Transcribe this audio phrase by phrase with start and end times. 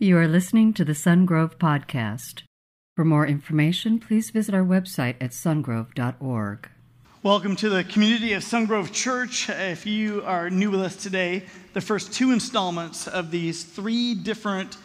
[0.00, 2.42] You are listening to the Sungrove Podcast.
[2.94, 6.68] For more information, please visit our website at sungrove.org.
[7.24, 9.50] Welcome to the community of Sungrove Church.
[9.50, 14.76] If you are new with us today, the first two installments of these three different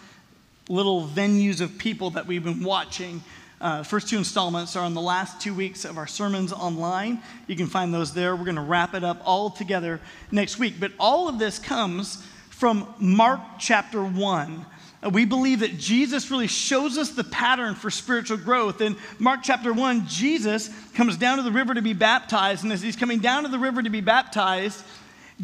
[0.67, 3.21] little venues of people that we've been watching.
[3.61, 7.21] Uh, first two installments are on the last two weeks of our sermons online.
[7.45, 8.35] You can find those there.
[8.35, 10.01] We're going to wrap it up all together
[10.31, 10.79] next week.
[10.79, 14.65] But all of this comes from Mark chapter 1.
[15.11, 18.79] We believe that Jesus really shows us the pattern for spiritual growth.
[18.79, 22.63] In Mark chapter 1, Jesus comes down to the river to be baptized.
[22.63, 24.83] And as he's coming down to the river to be baptized,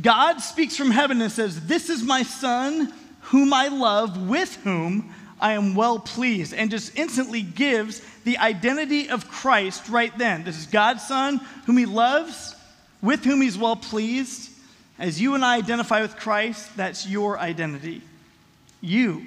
[0.01, 5.13] God speaks from heaven and says, This is my son, whom I love, with whom
[5.41, 6.53] I am well pleased.
[6.53, 10.45] And just instantly gives the identity of Christ right then.
[10.45, 12.55] This is God's son, whom he loves,
[13.01, 14.51] with whom he's well pleased.
[14.97, 18.01] As you and I identify with Christ, that's your identity.
[18.81, 19.25] You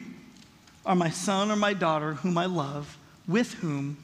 [0.84, 2.96] are my son or my daughter whom I love,
[3.28, 3.96] with whom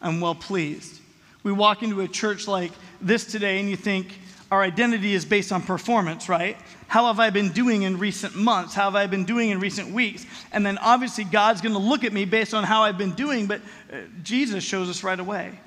[0.00, 1.00] I'm well pleased.
[1.42, 4.18] We walk into a church like this today and you think
[4.50, 6.56] our identity is based on performance, right?
[6.86, 8.74] How have I been doing in recent months?
[8.74, 10.26] How have I been doing in recent weeks?
[10.52, 13.46] And then obviously God's going to look at me based on how I've been doing,
[13.46, 13.60] but
[13.92, 15.58] uh, Jesus shows us right away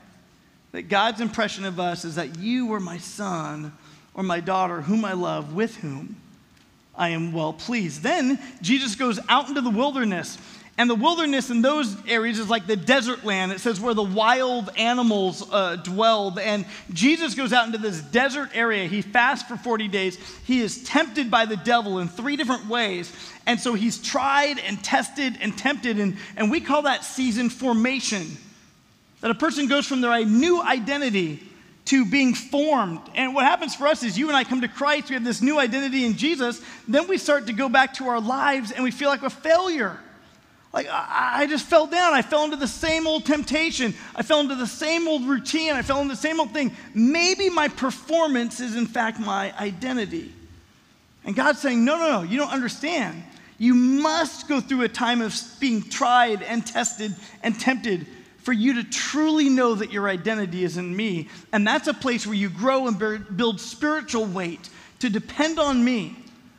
[0.75, 3.71] that God's impression of us is that you were my son
[4.13, 6.17] or my daughter, whom I love, with whom
[6.97, 8.03] I am well pleased.
[8.03, 10.37] Then Jesus goes out into the wilderness.
[10.77, 13.53] And the wilderness in those areas is like the desert land.
[13.53, 16.37] It says where the wild animals uh, dwelled.
[16.37, 18.85] And Jesus goes out into this desert area.
[18.85, 20.17] He fasts for 40 days.
[20.43, 23.13] He is tempted by the devil in three different ways.
[23.45, 25.97] And so he's tried and tested and tempted.
[25.97, 28.25] And, and we call that season formation.
[29.21, 31.41] That a person goes from their new identity
[31.85, 32.99] to being formed.
[33.15, 35.41] And what happens for us is you and I come to Christ, we have this
[35.41, 38.91] new identity in Jesus, then we start to go back to our lives and we
[38.91, 39.99] feel like a failure.
[40.75, 42.13] Like, I, I just fell down.
[42.13, 43.93] I fell into the same old temptation.
[44.13, 45.71] I fell into the same old routine.
[45.71, 46.75] I fell into the same old thing.
[46.93, 50.33] Maybe my performance is, in fact, my identity.
[51.23, 53.23] And God's saying, no, no, no, you don't understand.
[53.57, 58.05] You must go through a time of being tried and tested and tempted
[58.39, 61.29] for you to truly know that your identity is in me.
[61.53, 66.17] And that's a place where you grow and build spiritual weight to depend on me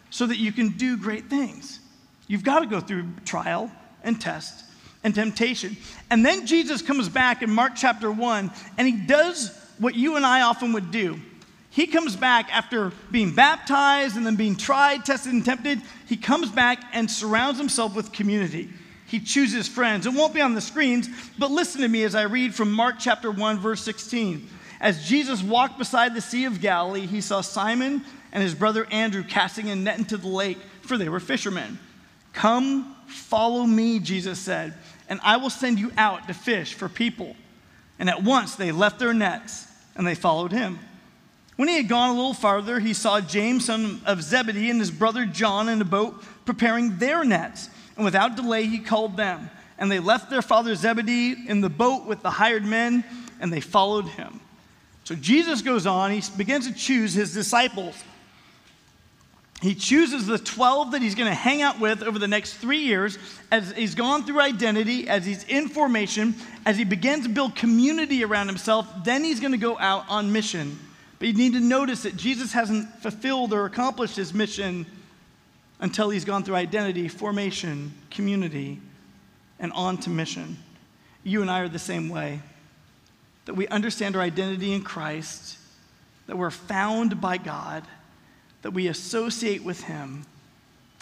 [0.08, 1.80] so that you can do great things.
[2.28, 3.70] You've got to go through trial
[4.06, 4.64] and test
[5.04, 5.76] and temptation.
[6.08, 10.24] And then Jesus comes back in Mark chapter 1 and he does what you and
[10.24, 11.20] I often would do.
[11.68, 15.82] He comes back after being baptized and then being tried, tested, and tempted.
[16.08, 18.70] He comes back and surrounds himself with community
[19.06, 20.04] he chooses friends.
[20.06, 21.08] It won't be on the screens,
[21.38, 24.48] but listen to me as I read from Mark chapter 1, verse 16.
[24.80, 29.22] As Jesus walked beside the Sea of Galilee, he saw Simon and his brother Andrew
[29.22, 31.78] casting a net into the lake, for they were fishermen.
[32.32, 34.74] Come, follow me, Jesus said,
[35.08, 37.36] and I will send you out to fish for people.
[37.98, 40.78] And at once they left their nets and they followed him.
[41.56, 44.90] When he had gone a little farther, he saw James, son of Zebedee, and his
[44.90, 47.70] brother John in a boat preparing their nets.
[47.96, 49.48] And without delay, he called them.
[49.78, 53.04] And they left their father Zebedee in the boat with the hired men,
[53.40, 54.40] and they followed him.
[55.04, 57.94] So Jesus goes on, he begins to choose his disciples.
[59.62, 62.80] He chooses the 12 that he's going to hang out with over the next three
[62.80, 63.18] years
[63.50, 66.34] as he's gone through identity, as he's in formation,
[66.66, 68.86] as he begins to build community around himself.
[69.02, 70.78] Then he's going to go out on mission.
[71.18, 74.84] But you need to notice that Jesus hasn't fulfilled or accomplished his mission
[75.80, 78.80] until he's gone through identity, formation, community,
[79.58, 80.58] and on to mission.
[81.24, 82.40] You and I are the same way.
[83.46, 85.56] That we understand our identity in Christ,
[86.26, 87.84] that we're found by God,
[88.66, 90.26] that we associate with Him.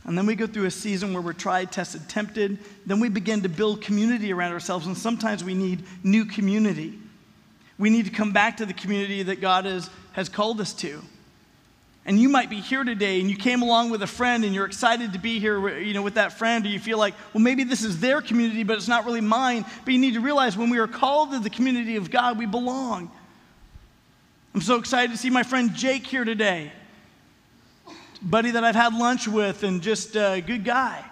[0.04, 2.58] And then we go through a season where we're tried, tested, tempted.
[2.84, 6.98] Then we begin to build community around ourselves, and sometimes we need new community.
[7.78, 11.00] We need to come back to the community that God has, has called us to.
[12.04, 14.66] And you might be here today and you came along with a friend and you're
[14.66, 17.64] excited to be here you know, with that friend, or you feel like, well, maybe
[17.64, 19.64] this is their community, but it's not really mine.
[19.86, 22.44] But you need to realize when we are called to the community of God, we
[22.44, 23.10] belong.
[24.54, 26.70] I'm so excited to see my friend Jake here today.
[28.24, 31.04] Buddy that I've had lunch with and just a good guy,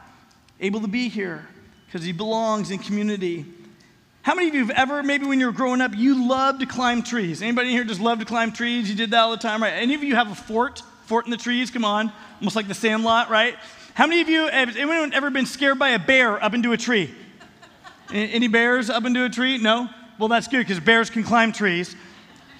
[0.60, 1.46] able to be here
[1.84, 3.44] because he belongs in community.
[4.22, 6.66] How many of you have ever, maybe when you were growing up, you loved to
[6.66, 7.42] climb trees?
[7.42, 8.88] Anybody here just love to climb trees?
[8.88, 9.74] You did that all the time, right?
[9.74, 10.82] Any of you have a fort?
[11.04, 11.70] Fort in the trees?
[11.70, 12.10] Come on.
[12.40, 13.56] Almost like the sandlot, right?
[13.92, 17.14] How many of you, anyone ever been scared by a bear up into a tree?
[18.10, 19.58] Any bears up into a tree?
[19.58, 19.90] No?
[20.18, 21.94] Well, that's good because bears can climb trees.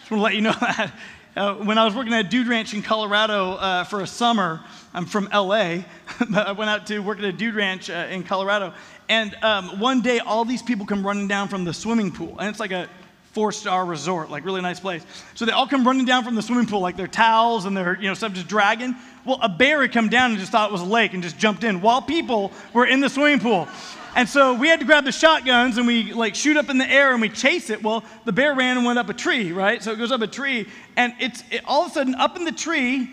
[0.00, 0.92] Just want to let you know that.
[1.34, 4.60] Uh, when I was working at a dude ranch in Colorado uh, for a summer,
[4.92, 5.78] I'm from LA,
[6.30, 8.74] but I went out to work at a dude ranch uh, in Colorado.
[9.08, 12.38] And um, one day, all these people come running down from the swimming pool.
[12.38, 12.86] And it's like a
[13.32, 15.04] four star resort, like really nice place.
[15.34, 17.98] So they all come running down from the swimming pool, like their towels and their
[18.00, 18.94] you know stuff just dragging.
[19.24, 21.38] Well, a bear had come down and just thought it was a lake and just
[21.38, 23.68] jumped in while people were in the swimming pool.
[24.14, 26.90] And so we had to grab the shotguns and we like shoot up in the
[26.90, 27.82] air and we chase it.
[27.82, 29.82] Well, the bear ran and went up a tree, right?
[29.82, 32.44] So it goes up a tree and it's it, all of a sudden up in
[32.44, 33.08] the tree,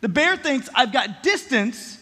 [0.00, 1.98] the bear thinks I've got distance,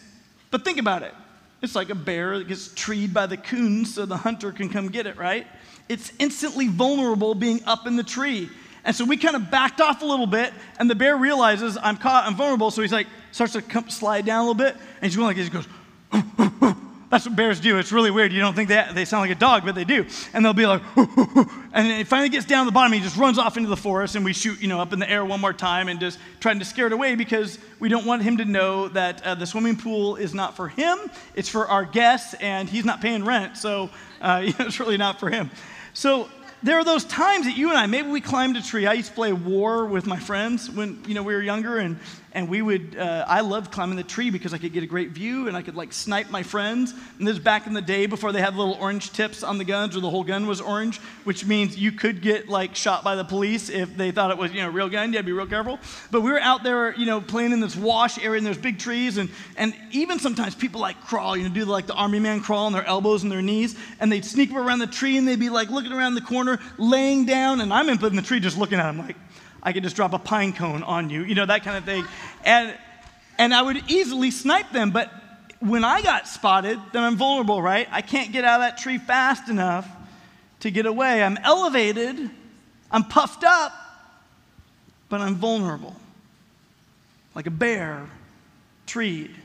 [0.51, 1.13] but think about it.
[1.61, 4.89] It's like a bear that gets treed by the coons so the hunter can come
[4.89, 5.47] get it, right?
[5.89, 8.49] It's instantly vulnerable being up in the tree.
[8.85, 11.97] And so we kind of backed off a little bit, and the bear realizes I'm
[11.97, 15.03] caught, I'm vulnerable, so he's like, starts to come, slide down a little bit, and
[15.03, 15.67] he's going like this, he goes,
[17.09, 17.79] That's what bears do.
[17.79, 18.31] It's really weird.
[18.31, 20.05] You don't think that they sound like a dog, but they do.
[20.31, 22.93] And they'll be like, and then it finally gets down to the bottom.
[22.93, 25.09] He just runs off into the forest, and we shoot, you know, up in the
[25.09, 28.21] air one more time, and just trying to scare it away because we don't want
[28.21, 30.99] him to know that uh, the swimming pool is not for him.
[31.33, 33.89] It's for our guests, and he's not paying rent, so
[34.21, 35.49] uh, it's really not for him.
[35.93, 36.29] So
[36.61, 38.85] there are those times that you and I, maybe we climbed a tree.
[38.85, 41.97] I used to play war with my friends when you know we were younger, and
[42.33, 42.95] and we would.
[42.97, 45.61] Uh, I loved climbing the tree because I could get a great view and I
[45.61, 46.93] could like snipe my friends.
[47.17, 49.95] And this back in the day before they had little orange tips on the guns,
[49.97, 53.23] or the whole gun was orange, which means you could get like shot by the
[53.23, 55.11] police if they thought it was you know a real gun.
[55.11, 55.79] You had to be real careful.
[56.11, 58.79] But we were out there, you know, playing in this wash area, and there's big
[58.79, 62.41] trees, and and even sometimes people like crawl, you know, do like the army man
[62.41, 65.27] crawl on their elbows and their knees, and they'd sneak up around the tree and
[65.27, 68.57] they'd be like looking around the corner, laying down, and I'm in the tree just
[68.57, 69.17] looking at them like
[69.61, 72.05] I could just drop a pine cone on you, you know, that kind of thing.
[72.43, 72.77] And,
[73.37, 75.11] and I would easily snipe them, but
[75.59, 77.87] when I got spotted, then I'm vulnerable, right?
[77.91, 79.87] I can't get out of that tree fast enough
[80.61, 81.21] to get away.
[81.23, 82.29] I'm elevated,
[82.91, 83.73] I'm puffed up,
[85.09, 85.95] but I'm vulnerable,
[87.35, 88.07] like a bear
[88.85, 89.35] treed.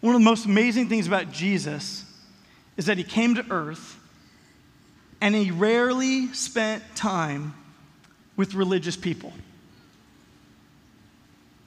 [0.00, 2.04] One of the most amazing things about Jesus
[2.76, 3.97] is that he came to earth
[5.20, 7.54] and he rarely spent time
[8.36, 9.32] with religious people.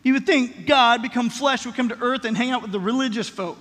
[0.03, 2.79] You would think God, become flesh, would come to earth and hang out with the
[2.79, 3.57] religious folk.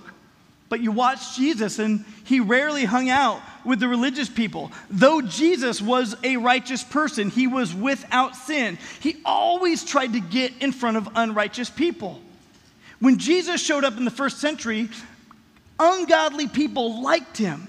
[0.69, 4.71] But you watch Jesus, and he rarely hung out with the religious people.
[4.89, 8.77] Though Jesus was a righteous person, he was without sin.
[9.01, 12.21] He always tried to get in front of unrighteous people.
[12.99, 14.89] When Jesus showed up in the first century,
[15.77, 17.67] ungodly people liked him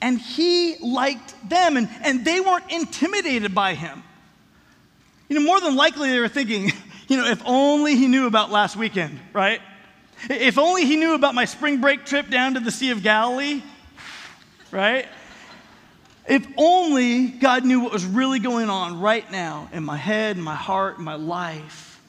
[0.00, 4.02] and he liked them, and, and they weren't intimidated by him.
[5.28, 6.72] You know, more than likely they were thinking,
[7.08, 9.60] you know, if only he knew about last weekend, right?
[10.28, 13.62] If only he knew about my spring break trip down to the Sea of Galilee,
[14.70, 15.06] right?
[16.28, 20.42] If only God knew what was really going on right now in my head, in
[20.42, 22.00] my heart, in my life.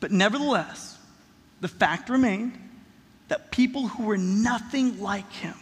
[0.00, 0.98] But nevertheless,
[1.60, 2.58] the fact remained
[3.28, 5.54] that people who were nothing like him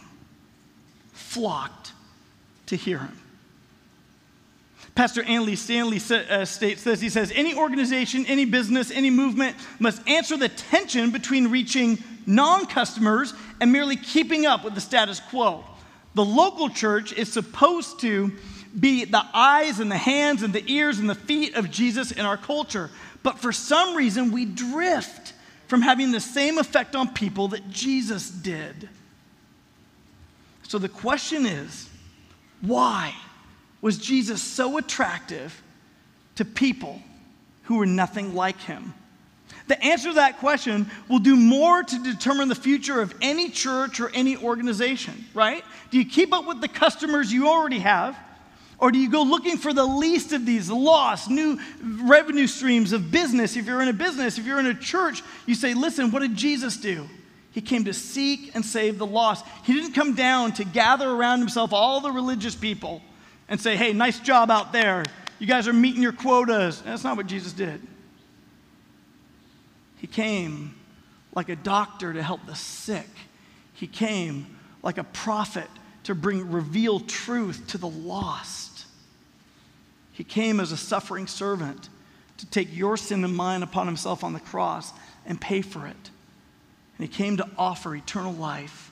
[1.21, 1.93] flocked
[2.67, 3.17] to hear him.
[4.95, 6.99] Pastor Andy Stanley uh, states this.
[6.99, 12.65] He says, Any organization, any business, any movement must answer the tension between reaching non
[12.65, 15.63] customers and merely keeping up with the status quo.
[16.13, 18.33] The local church is supposed to
[18.77, 22.25] be the eyes and the hands and the ears and the feet of Jesus in
[22.25, 22.89] our culture.
[23.23, 25.33] But for some reason, we drift
[25.67, 28.89] from having the same effect on people that Jesus did.
[30.71, 31.89] So the question is
[32.61, 33.13] why
[33.81, 35.61] was Jesus so attractive
[36.35, 37.01] to people
[37.63, 38.93] who were nothing like him?
[39.67, 43.99] The answer to that question will do more to determine the future of any church
[43.99, 45.61] or any organization, right?
[45.89, 48.17] Do you keep up with the customers you already have?
[48.77, 53.11] Or do you go looking for the least of these lost new revenue streams of
[53.11, 53.57] business?
[53.57, 56.37] If you're in a business, if you're in a church, you say, listen, what did
[56.37, 57.09] Jesus do?
[57.51, 59.45] He came to seek and save the lost.
[59.63, 63.01] He didn't come down to gather around himself all the religious people
[63.49, 65.03] and say, hey, nice job out there.
[65.37, 66.81] You guys are meeting your quotas.
[66.81, 67.81] That's not what Jesus did.
[69.97, 70.75] He came
[71.35, 73.09] like a doctor to help the sick.
[73.73, 75.67] He came like a prophet
[76.03, 78.85] to bring reveal truth to the lost.
[80.13, 81.89] He came as a suffering servant
[82.37, 84.91] to take your sin and mine upon himself on the cross
[85.25, 86.09] and pay for it.
[87.01, 88.91] And he came to offer eternal life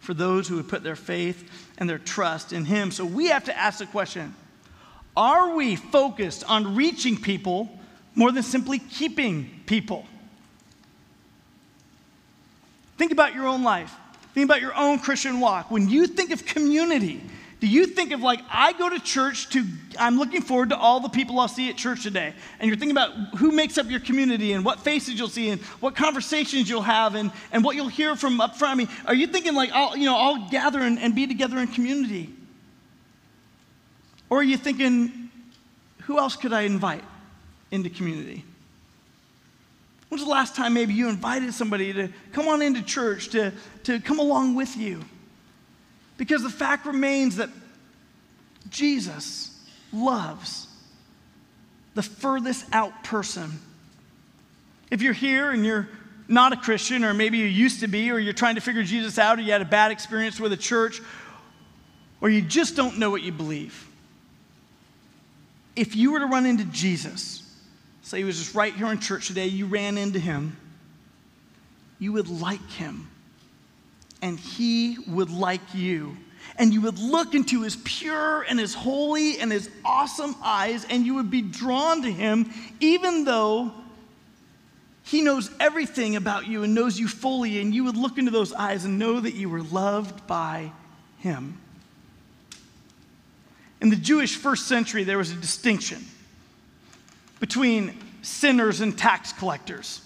[0.00, 2.90] for those who would put their faith and their trust in him.
[2.90, 4.34] So we have to ask the question
[5.16, 7.70] Are we focused on reaching people
[8.16, 10.04] more than simply keeping people?
[12.98, 13.94] Think about your own life.
[14.34, 15.70] Think about your own Christian walk.
[15.70, 17.22] When you think of community,
[17.64, 19.64] Do you think of like, I go to church to,
[19.98, 22.34] I'm looking forward to all the people I'll see at church today.
[22.60, 25.58] And you're thinking about who makes up your community and what faces you'll see and
[25.80, 28.72] what conversations you'll have and, and what you'll hear from up front.
[28.72, 31.56] I mean, are you thinking like, I'll, you know, I'll gather and, and be together
[31.56, 32.34] in community?
[34.28, 35.30] Or are you thinking,
[36.02, 37.04] who else could I invite
[37.70, 38.44] into community?
[40.10, 43.54] When's the last time maybe you invited somebody to come on into church, to,
[43.84, 45.02] to come along with you?
[46.16, 47.50] Because the fact remains that
[48.70, 49.58] Jesus
[49.92, 50.68] loves
[51.94, 53.60] the furthest out person.
[54.90, 55.88] If you're here and you're
[56.28, 59.18] not a Christian, or maybe you used to be, or you're trying to figure Jesus
[59.18, 61.00] out, or you had a bad experience with a church,
[62.20, 63.88] or you just don't know what you believe,
[65.76, 67.42] if you were to run into Jesus,
[68.02, 70.56] say he was just right here in church today, you ran into him,
[71.98, 73.08] you would like him
[74.24, 76.16] and he would like you.
[76.56, 81.04] And you would look into his pure and his holy and his awesome eyes, and
[81.04, 82.50] you would be drawn to him,
[82.80, 83.70] even though
[85.02, 87.60] he knows everything about you and knows you fully.
[87.60, 90.72] And you would look into those eyes and know that you were loved by
[91.18, 91.58] him.
[93.82, 96.02] In the Jewish first century, there was a distinction
[97.40, 100.00] between sinners and tax collectors.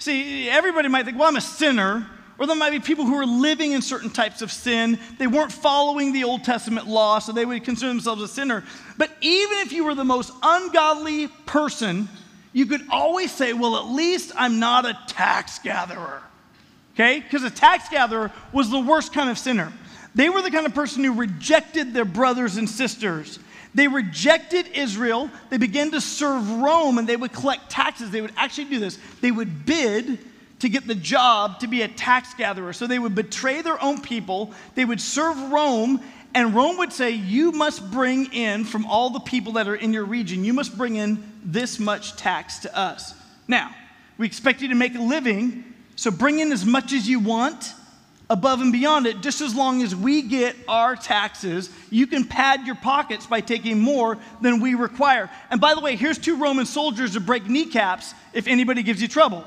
[0.00, 2.08] See, everybody might think, well, I'm a sinner.
[2.38, 4.98] Or there might be people who are living in certain types of sin.
[5.18, 8.64] They weren't following the Old Testament law, so they would consider themselves a sinner.
[8.98, 12.08] But even if you were the most ungodly person,
[12.52, 16.22] you could always say, well, at least I'm not a tax gatherer.
[16.94, 17.20] Okay?
[17.20, 19.72] Because a tax gatherer was the worst kind of sinner.
[20.14, 23.38] They were the kind of person who rejected their brothers and sisters.
[23.74, 25.28] They rejected Israel.
[25.50, 28.10] They began to serve Rome and they would collect taxes.
[28.10, 28.98] They would actually do this.
[29.20, 30.20] They would bid
[30.60, 32.72] to get the job to be a tax gatherer.
[32.72, 36.00] So they would betray their own people, they would serve Rome,
[36.34, 39.92] and Rome would say, You must bring in from all the people that are in
[39.92, 43.14] your region, you must bring in this much tax to us.
[43.46, 43.74] Now,
[44.18, 45.64] we expect you to make a living,
[45.96, 47.74] so bring in as much as you want
[48.30, 51.70] above and beyond it, just as long as we get our taxes.
[51.90, 55.30] You can pad your pockets by taking more than we require.
[55.50, 59.08] And by the way, here's two Roman soldiers to break kneecaps if anybody gives you
[59.08, 59.44] trouble.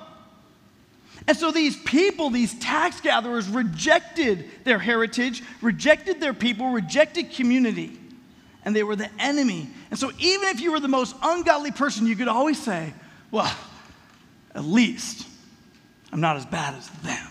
[1.28, 8.00] And so these people, these tax gatherers, rejected their heritage, rejected their people, rejected community,
[8.64, 9.70] and they were the enemy.
[9.92, 12.94] And so even if you were the most ungodly person, you could always say,
[13.30, 13.54] well,
[14.56, 15.28] at least
[16.14, 17.28] I'm not as bad as them.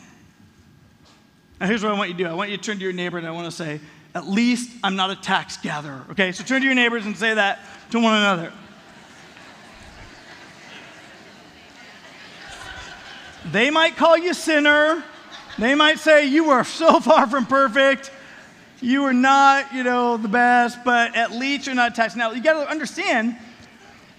[1.59, 2.93] Now, here's what I want you to do I want you to turn to your
[2.93, 3.81] neighbor and I want to say,
[4.15, 6.05] at least I'm not a tax gatherer.
[6.11, 7.61] Okay, so turn to your neighbors and say that
[7.93, 8.53] to one another.
[13.53, 15.05] They might call you sinner.
[15.59, 18.11] They might say you are so far from perfect.
[18.81, 22.15] You are not, you know, the best, but at least you're not tax.
[22.15, 23.37] Now, you got to understand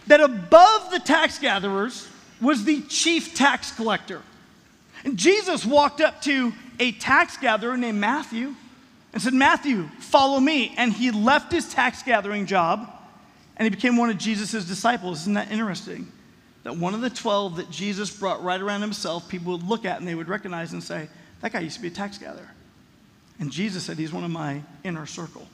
[0.08, 2.08] that above the tax gatherers
[2.42, 4.22] was the chief tax collector.
[5.04, 8.56] And Jesus walked up to a tax gatherer named Matthew
[9.14, 10.74] and said, Matthew, follow me.
[10.78, 12.90] And he left his tax gathering job
[13.58, 15.22] and he became one of Jesus' disciples.
[15.22, 16.12] Isn't that interesting?
[16.68, 20.00] That one of the 12 that Jesus brought right around himself, people would look at
[20.00, 21.08] and they would recognize and say,
[21.40, 22.52] That guy used to be a tax gatherer.
[23.40, 25.48] And Jesus said, He's one of my inner circle.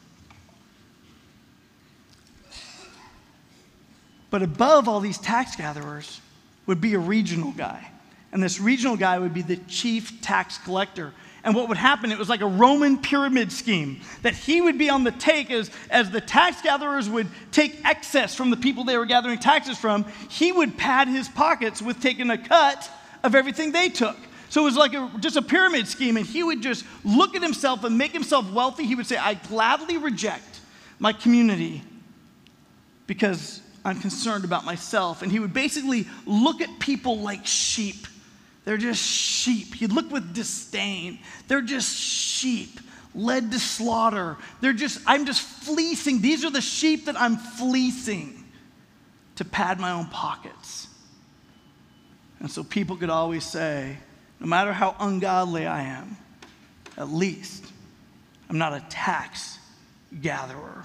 [4.32, 6.20] But above all these tax gatherers
[6.65, 7.91] would be a regional guy.
[8.32, 11.13] And this regional guy would be the chief tax collector.
[11.43, 14.89] And what would happen, it was like a Roman pyramid scheme that he would be
[14.89, 18.97] on the take as, as the tax gatherers would take excess from the people they
[18.97, 22.89] were gathering taxes from, he would pad his pockets with taking a cut
[23.23, 24.15] of everything they took.
[24.47, 27.41] So it was like a, just a pyramid scheme, and he would just look at
[27.41, 28.85] himself and make himself wealthy.
[28.85, 30.62] He would say, I gladly reject
[31.00, 31.81] my community
[33.05, 35.23] because I'm concerned about myself.
[35.23, 38.07] And he would basically look at people like sheep
[38.65, 39.75] they're just sheep.
[39.75, 41.20] He'd look with disdain.
[41.48, 42.79] They're just sheep
[43.15, 44.38] led to slaughter.
[44.62, 46.22] They're just, I'm just fleecing.
[46.22, 48.43] These are the sheep that I'm fleecing
[49.36, 50.88] to pad my own pockets.
[52.39, 53.98] And so people could always say,
[54.39, 56.17] no matter how ungodly I am,
[56.98, 57.65] at least
[58.50, 59.58] I'm not a tax
[60.22, 60.84] gatherer.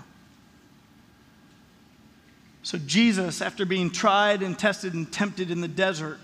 [2.62, 6.18] So Jesus, after being tried and tested and tempted in the desert,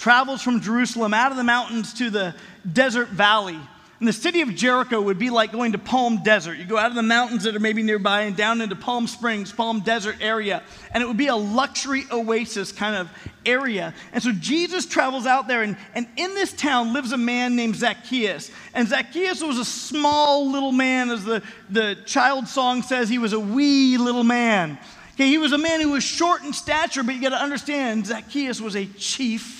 [0.00, 2.34] travels from Jerusalem out of the mountains to the
[2.72, 3.60] desert valley
[4.00, 6.56] And the city of Jericho would be like going to Palm Desert.
[6.56, 9.52] You go out of the mountains that are maybe nearby and down into Palm Springs,
[9.52, 10.62] Palm Desert area.
[10.92, 13.10] And it would be a luxury oasis kind of
[13.44, 13.92] area.
[14.14, 17.76] And so Jesus travels out there, and, and in this town lives a man named
[17.76, 18.50] Zacchaeus.
[18.72, 23.34] And Zacchaeus was a small little man, as the, the child song says, he was
[23.34, 24.78] a wee little man.
[25.12, 28.06] Okay, he was a man who was short in stature, but you got to understand,
[28.06, 29.59] Zacchaeus was a chief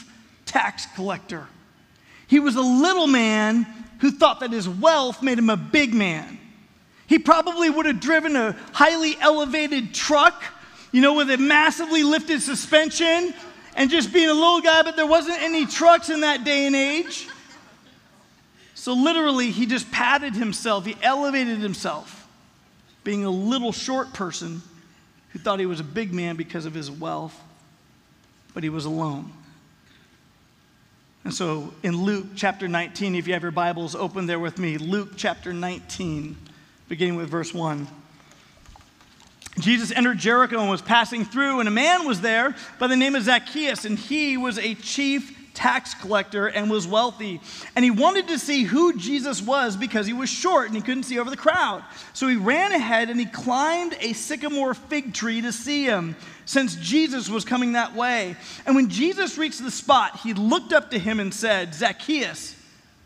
[0.50, 1.46] tax collector.
[2.26, 3.66] He was a little man
[4.00, 6.38] who thought that his wealth made him a big man.
[7.06, 10.42] He probably would have driven a highly elevated truck,
[10.92, 13.32] you know, with a massively lifted suspension
[13.76, 16.74] and just being a little guy, but there wasn't any trucks in that day and
[16.74, 17.28] age.
[18.74, 22.26] So literally, he just patted himself, he elevated himself,
[23.04, 24.62] being a little short person
[25.30, 27.38] who thought he was a big man because of his wealth,
[28.54, 29.32] but he was alone.
[31.24, 34.78] And so in Luke chapter 19, if you have your Bibles open there with me,
[34.78, 36.36] Luke chapter 19,
[36.88, 37.86] beginning with verse 1.
[39.58, 43.14] Jesus entered Jericho and was passing through, and a man was there by the name
[43.14, 47.40] of Zacchaeus, and he was a chief tax collector and was wealthy.
[47.74, 51.04] And he wanted to see who Jesus was because he was short and he couldn't
[51.04, 51.84] see over the crowd.
[52.12, 56.76] So he ran ahead and he climbed a sycamore fig tree to see him since
[56.76, 58.36] Jesus was coming that way.
[58.66, 62.56] And when Jesus reached the spot, he looked up to him and said, Zacchaeus,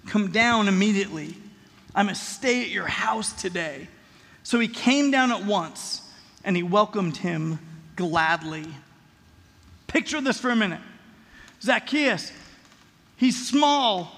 [0.07, 1.35] come down immediately.
[1.95, 3.89] I must stay at your house today.
[4.43, 6.03] So he came down at once
[6.45, 7.59] and he welcomed him
[7.97, 8.67] gladly.
[9.87, 10.81] Picture this for a minute.
[11.65, 12.31] Zacchaeus,
[13.17, 14.13] he's small,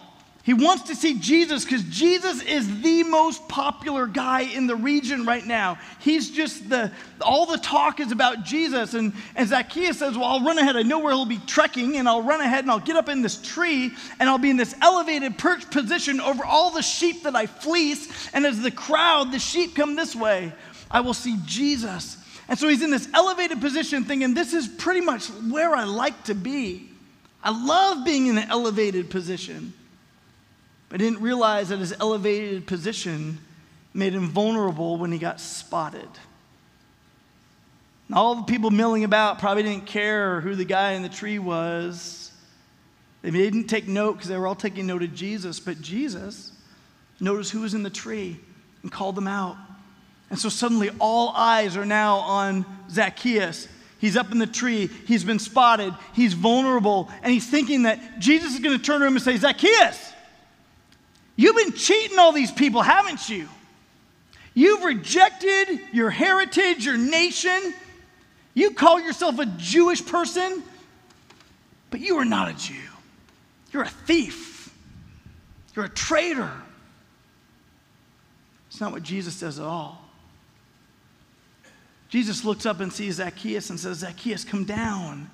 [0.47, 5.26] he wants to see Jesus because Jesus is the most popular guy in the region
[5.26, 5.76] right now.
[5.99, 8.95] He's just the, all the talk is about Jesus.
[8.95, 10.76] And, and Zacchaeus says, Well, I'll run ahead.
[10.76, 13.23] I know where he'll be trekking, and I'll run ahead and I'll get up in
[13.23, 17.35] this tree, and I'll be in this elevated perch position over all the sheep that
[17.35, 18.09] I fleece.
[18.33, 20.53] And as the crowd, the sheep come this way,
[20.88, 22.19] I will see Jesus.
[22.49, 26.23] And so he's in this elevated position thinking, This is pretty much where I like
[26.25, 26.91] to be.
[27.43, 29.73] I love being in an elevated position
[30.88, 33.38] but didn't realize that his elevated position
[33.93, 36.09] made him vulnerable when he got spotted.
[38.09, 41.38] And all the people milling about probably didn't care who the guy in the tree
[41.38, 42.31] was.
[43.23, 46.52] They didn't take note because they were all taking note of Jesus, but Jesus
[47.19, 48.38] noticed who was in the tree
[48.83, 49.57] and called them out.
[50.31, 53.66] And so suddenly all eyes are now on Zacchaeus.
[53.98, 58.54] He's up in the tree, he's been spotted, he's vulnerable, and he's thinking that Jesus
[58.54, 60.12] is going to turn to him and say, Zacchaeus,
[61.37, 63.48] You've been cheating all these people, haven't you?
[64.54, 67.74] You've rejected your heritage, your nation.
[68.54, 70.62] You call yourself a Jewish person,
[71.90, 72.74] but you are not a Jew.
[73.70, 74.74] You're a thief.
[75.74, 76.50] You're a traitor.
[78.70, 80.06] It's not what Jesus says at all.
[82.09, 85.31] Jesus looks up and sees Zacchaeus and says, Zacchaeus, come down.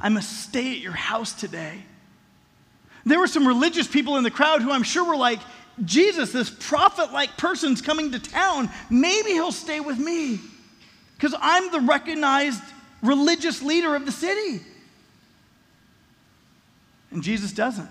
[0.00, 1.82] I must stay at your house today.
[3.04, 5.40] There were some religious people in the crowd who I'm sure were like,
[5.84, 8.68] Jesus, this prophet like person's coming to town.
[8.90, 10.38] Maybe he'll stay with me
[11.16, 12.62] because I'm the recognized
[13.02, 14.62] religious leader of the city.
[17.10, 17.88] And Jesus doesn't.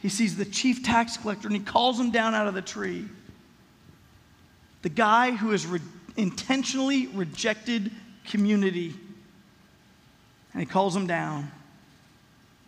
[0.00, 3.06] He sees the chief tax collector and he calls him down out of the tree.
[4.82, 5.80] The guy who re-
[6.16, 7.90] intentionally rejected
[8.24, 8.94] community.
[10.52, 11.50] And he calls him down.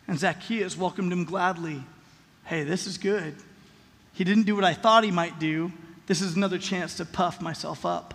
[0.07, 1.83] And Zacchaeus welcomed him gladly.
[2.45, 3.35] Hey, this is good.
[4.13, 5.71] He didn't do what I thought he might do.
[6.07, 8.15] This is another chance to puff myself up.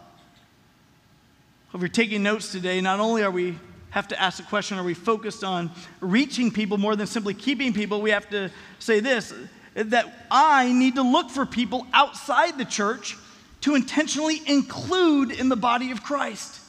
[1.73, 3.57] If you're taking notes today, not only are we
[3.89, 7.73] have to ask the question are we focused on reaching people more than simply keeping
[7.73, 9.33] people, we have to say this
[9.75, 13.17] that I need to look for people outside the church
[13.63, 16.59] to intentionally include in the body of Christ.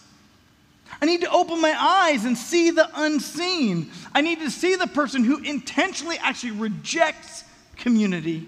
[1.02, 3.90] I need to open my eyes and see the unseen.
[4.14, 7.42] I need to see the person who intentionally actually rejects
[7.76, 8.46] community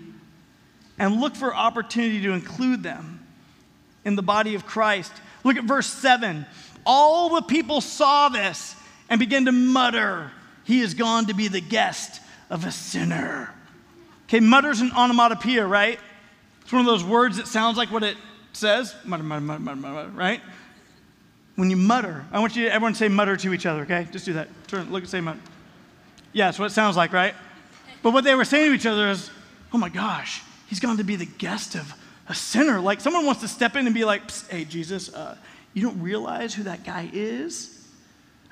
[0.96, 3.26] and look for opportunity to include them
[4.04, 5.12] in the body of Christ.
[5.42, 6.46] Look at verse 7.
[6.86, 8.76] All the people saw this
[9.08, 10.30] and began to mutter,
[10.62, 13.52] He is gone to be the guest of a sinner.
[14.26, 15.98] Okay, mutter's an onomatopoeia, right?
[16.62, 18.16] It's one of those words that sounds like what it
[18.56, 18.94] says.
[19.04, 20.40] Mutter, mutter, mutter, mutter, mutter, right?
[21.56, 24.06] when you mutter, I want you to everyone say mutter to each other, okay?
[24.12, 24.48] Just do that.
[24.68, 25.40] Turn, look say mutter.
[26.32, 27.34] Yeah, that's what it sounds like, right?
[28.02, 29.30] But what they were saying to each other is,
[29.72, 31.94] oh my gosh, he's gone to be the guest of
[32.28, 32.78] a sinner.
[32.78, 35.36] Like someone wants to step in and be like, hey, Jesus, uh,
[35.72, 37.72] you don't realize who that guy is?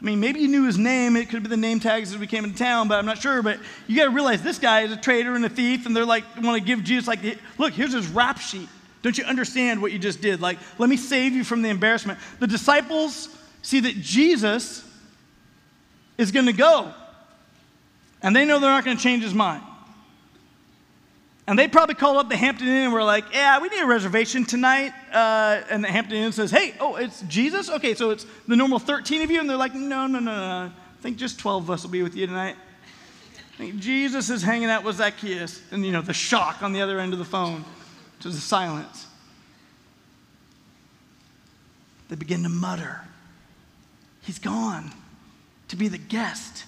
[0.01, 1.15] I mean, maybe you knew his name.
[1.15, 3.43] It could be the name tags as we came into town, but I'm not sure.
[3.43, 6.05] But you got to realize this guy is a traitor and a thief, and they're
[6.05, 7.21] like, want to give Jesus, like,
[7.59, 8.69] look, here's his rap sheet.
[9.05, 10.41] Don't you understand what you just did?
[10.41, 12.19] Like, let me save you from the embarrassment.
[12.41, 13.29] The disciples
[13.61, 14.83] see that Jesus
[16.17, 16.91] is going to go,
[18.23, 19.63] and they know they're not going to change his mind.
[21.47, 23.87] And they probably called up the Hampton Inn and were like, yeah, we need a
[23.87, 24.95] reservation tonight.
[25.13, 27.69] Uh, and the Hampton Inn says, hey, oh, it's Jesus?
[27.69, 29.39] Okay, so it's the normal 13 of you?
[29.39, 30.73] And they're like, no, no, no, no.
[30.73, 32.57] I think just 12 of us will be with you tonight.
[33.37, 35.61] I think Jesus is hanging out with Zacchaeus.
[35.73, 37.67] And, you know, the shock on the other end of the phone
[38.25, 39.07] to the silence.
[42.09, 43.03] They begin to mutter,
[44.23, 44.91] he's gone
[45.69, 46.65] to be the guest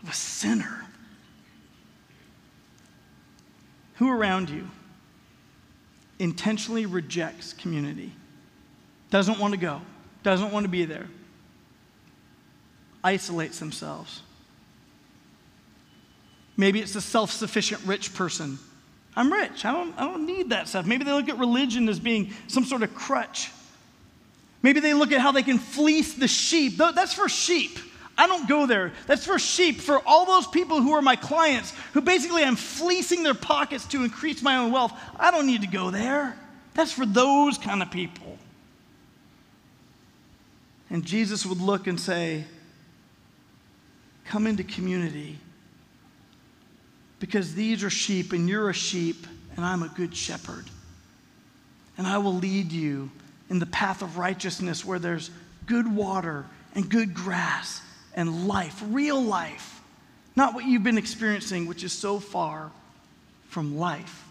[0.00, 0.86] of a sinner.
[3.94, 4.70] Who around you
[6.20, 8.12] intentionally rejects community,
[9.10, 9.80] doesn't want to go,
[10.22, 11.08] doesn't want to be there,
[13.02, 14.22] isolates themselves?
[16.56, 18.60] Maybe it's a self sufficient rich person.
[19.18, 19.64] I'm rich.
[19.64, 20.86] I don't, I don't need that stuff.
[20.86, 23.50] Maybe they look at religion as being some sort of crutch.
[24.62, 26.76] Maybe they look at how they can fleece the sheep.
[26.76, 27.80] That's for sheep.
[28.16, 28.92] I don't go there.
[29.08, 33.24] That's for sheep, for all those people who are my clients, who basically I'm fleecing
[33.24, 34.92] their pockets to increase my own wealth.
[35.18, 36.38] I don't need to go there.
[36.74, 38.38] That's for those kind of people.
[40.90, 42.44] And Jesus would look and say,
[44.26, 45.40] Come into community
[47.20, 49.26] because these are sheep and you're a sheep
[49.56, 50.64] and I'm a good shepherd.
[51.96, 53.10] And I will lead you
[53.50, 55.30] in the path of righteousness where there's
[55.66, 57.82] good water and good grass
[58.14, 59.80] and life, real life,
[60.36, 62.70] not what you've been experiencing, which is so far
[63.48, 64.24] from life.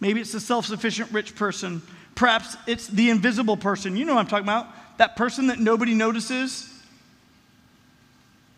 [0.00, 1.82] Maybe it's the self sufficient rich person.
[2.14, 3.96] Perhaps it's the invisible person.
[3.96, 4.68] You know what I'm talking about?
[4.98, 6.70] That person that nobody notices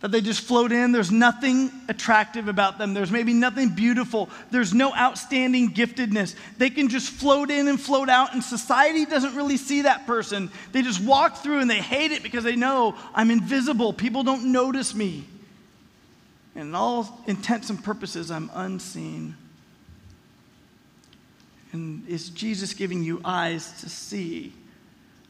[0.00, 0.92] that they just float in.
[0.92, 2.92] There's nothing attractive about them.
[2.92, 4.28] There's maybe nothing beautiful.
[4.50, 6.34] There's no outstanding giftedness.
[6.58, 10.50] They can just float in and float out, and society doesn't really see that person.
[10.72, 13.92] They just walk through and they hate it because they know I'm invisible.
[13.92, 15.24] People don't notice me.
[16.54, 19.34] And in all intents and purposes, I'm unseen.
[21.72, 24.52] And is Jesus giving you eyes to see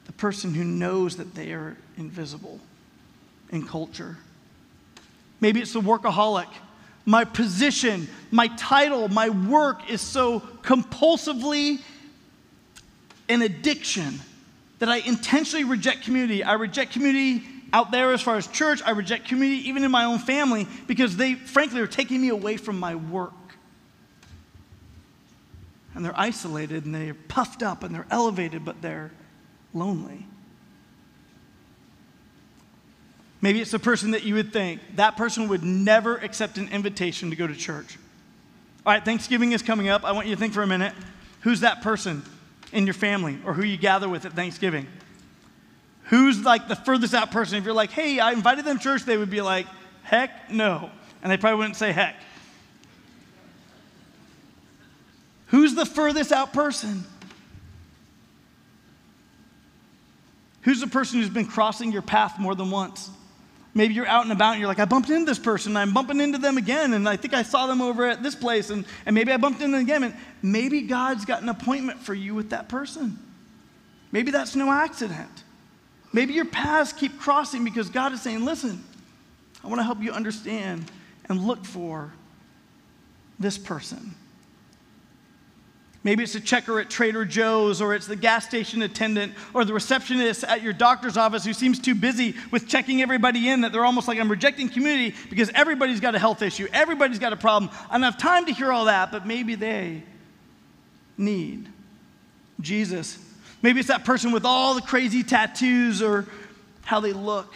[0.07, 2.61] the person who knows that they are invisible
[3.51, 4.19] in culture?
[5.41, 6.49] Maybe it's the workaholic.
[7.05, 11.81] My position, my title, my work is so compulsively
[13.29, 14.21] an addiction
[14.79, 16.43] that I intentionally reject community.
[16.43, 18.83] I reject community out there as far as church.
[18.85, 22.57] I reject community even in my own family because they, frankly, are taking me away
[22.57, 23.33] from my work.
[25.95, 29.13] And they're isolated and they're puffed up and they're elevated, but they're
[29.73, 30.27] lonely.
[33.47, 37.31] Maybe it's the person that you would think that person would never accept an invitation
[37.31, 37.97] to go to church.
[38.85, 40.05] All right, Thanksgiving is coming up.
[40.05, 40.93] I want you to think for a minute
[41.43, 42.25] who's that person
[42.73, 44.89] in your family or who you gather with at Thanksgiving?
[46.07, 47.57] Who's like the furthest out person?
[47.57, 49.69] If you're like, hey, I invited them to church, they would be like,
[50.03, 50.91] heck no.
[51.23, 52.17] And they probably wouldn't say heck.
[55.47, 57.05] Who's the furthest out person?
[60.63, 63.09] Who's the person who's been crossing your path more than once?
[63.77, 66.19] Maybe you're out and about and you're like, I bumped into this person, I'm bumping
[66.19, 69.15] into them again, and I think I saw them over at this place, and, and
[69.15, 70.03] maybe I bumped into them again.
[70.03, 73.19] And maybe God's got an appointment for you with that person.
[74.13, 75.29] Maybe that's no accident.
[76.11, 78.83] Maybe your paths keep crossing because God is saying, Listen,
[79.63, 80.91] I want to help you understand
[81.29, 82.15] and look for
[83.39, 84.15] this person.
[86.07, 89.75] Maybe it's a checker at Trader Joe's, or it's the gas station attendant, or the
[89.75, 93.85] receptionist at your doctor's office who seems too busy with checking everybody in that they're
[93.85, 97.73] almost like, I'm rejecting community because everybody's got a health issue, everybody's got a problem.
[97.91, 100.05] I don't have time to hear all that, but maybe they
[101.19, 101.69] need
[102.61, 103.19] Jesus.
[103.61, 106.25] Maybe it's that person with all the crazy tattoos or
[106.85, 107.53] how they look.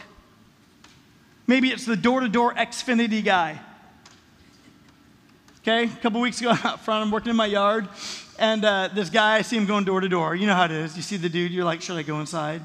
[1.47, 3.61] Maybe it's the door to door Xfinity guy.
[5.63, 7.87] Okay, a couple weeks ago out front, I'm working in my yard,
[8.41, 10.35] and uh, this guy, I see him going door to door.
[10.35, 10.97] You know how it is.
[10.97, 12.63] You see the dude, you're like, should I go inside?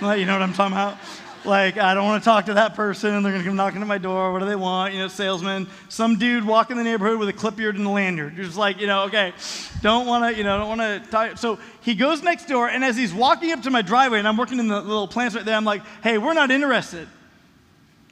[0.00, 0.96] Like, you know what I'm talking about?
[1.44, 3.10] Like, I don't want to talk to that person.
[3.22, 4.32] They're going to come knocking at my door.
[4.32, 4.94] What do they want?
[4.94, 5.68] You know, salesman.
[5.88, 8.36] Some dude walking the neighborhood with a clip eared and a lanyard.
[8.36, 9.32] You're just like, you know, okay,
[9.80, 11.38] don't want to, you know, don't want to talk.
[11.38, 14.36] So he goes next door, and as he's walking up to my driveway, and I'm
[14.36, 17.08] working in the little plants right there, I'm like, hey, we're not interested.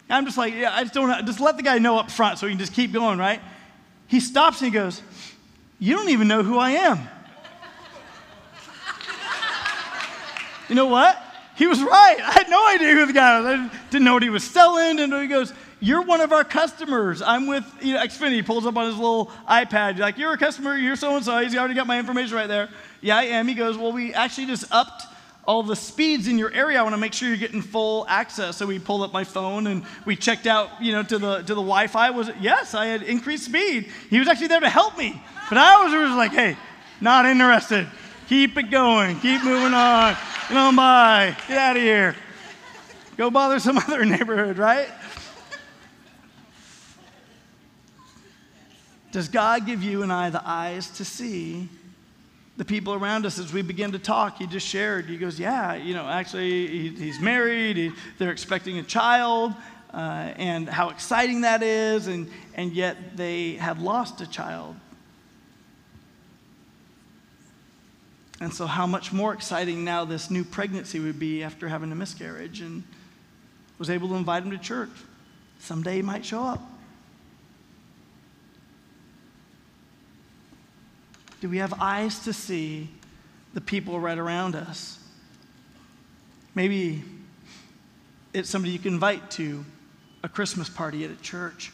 [0.09, 2.47] I'm just like, yeah, I just don't, just let the guy know up front so
[2.47, 3.41] he can just keep going, right?
[4.07, 5.03] He stops and he goes,
[5.85, 7.01] you don't even know who I am.
[10.69, 11.21] you know what?
[11.57, 12.17] he was right.
[12.21, 13.47] I had no idea who the guy was.
[13.47, 14.99] I didn't know what he was selling.
[14.99, 17.23] And he goes, You're one of our customers.
[17.23, 18.33] I'm with you know, Xfinity.
[18.33, 19.99] He pulls up on his little iPad.
[19.99, 20.77] Like, You're a customer.
[20.77, 21.39] You're so and so.
[21.39, 22.69] He's already got my information right there.
[23.01, 23.47] Yeah, I am.
[23.47, 25.05] He goes, Well, we actually just upped
[25.47, 26.79] all the speeds in your area.
[26.79, 28.57] I want to make sure you're getting full access.
[28.57, 31.55] So we pulled up my phone and we checked out, you know, to the to
[31.55, 32.11] the Wi-Fi.
[32.11, 32.37] Was it?
[32.41, 33.91] Yes, I had increased speed.
[34.11, 36.57] He was actually there to help me, but I was just like, hey,
[37.01, 37.87] not interested.
[38.29, 39.21] Keep it going.
[39.21, 40.17] Keep moving on.
[40.49, 41.37] Get on by.
[41.47, 42.17] Get out of here.
[43.17, 44.89] Go bother some other neighborhood, right?
[49.13, 51.69] Does God give you and I the eyes to see
[52.57, 54.39] the people around us as we begin to talk?
[54.39, 55.07] He just shared.
[55.07, 59.55] He goes, Yeah, you know, actually, he, he's married, he, they're expecting a child,
[59.93, 64.77] uh, and how exciting that is, and, and yet they have lost a child.
[68.41, 71.95] And so, how much more exciting now this new pregnancy would be after having a
[71.95, 72.83] miscarriage, and
[73.79, 74.91] was able to invite him to church.
[75.59, 76.61] Someday he might show up.
[81.45, 82.89] Do we have eyes to see
[83.53, 84.99] the people right around us?
[86.55, 87.05] Maybe
[88.33, 89.63] it's somebody you can invite to
[90.23, 91.71] a Christmas party at a church.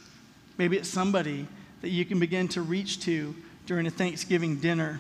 [0.59, 1.47] Maybe it's somebody
[1.83, 3.33] that you can begin to reach to
[3.67, 4.99] during a Thanksgiving dinner.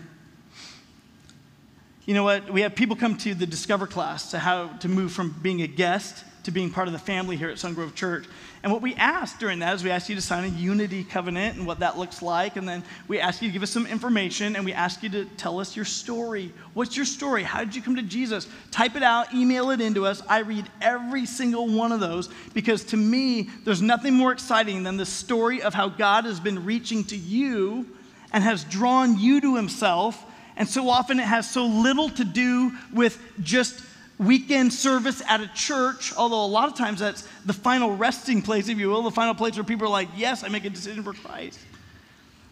[2.06, 2.50] You know what?
[2.50, 5.66] We have people come to the Discover class to how to move from being a
[5.66, 8.24] guest to being part of the family here at Sungrove Church.
[8.62, 11.56] And what we ask during that is we ask you to sign a unity covenant
[11.56, 12.56] and what that looks like.
[12.56, 15.24] And then we ask you to give us some information and we ask you to
[15.36, 16.52] tell us your story.
[16.74, 17.42] What's your story?
[17.42, 18.48] How did you come to Jesus?
[18.70, 20.22] Type it out, email it into us.
[20.28, 24.96] I read every single one of those because to me, there's nothing more exciting than
[24.96, 27.86] the story of how God has been reaching to you
[28.32, 30.24] and has drawn you to himself.
[30.60, 33.82] And so often it has so little to do with just
[34.18, 38.68] weekend service at a church, although a lot of times that's the final resting place,
[38.68, 41.02] if you will, the final place where people are like, yes, I make a decision
[41.02, 41.58] for Christ.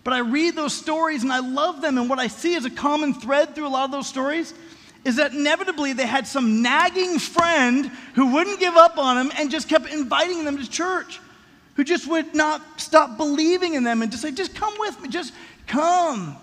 [0.04, 2.70] But I read those stories and I love them, and what I see as a
[2.70, 4.54] common thread through a lot of those stories
[5.04, 9.50] is that inevitably they had some nagging friend who wouldn't give up on them and
[9.50, 11.20] just kept inviting them to church,
[11.74, 15.10] who just would not stop believing in them and just say, just come with me,
[15.10, 15.34] just
[15.66, 16.38] come.